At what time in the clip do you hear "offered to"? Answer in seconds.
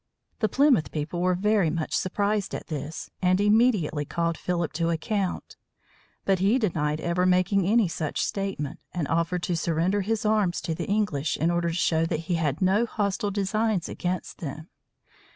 9.09-9.55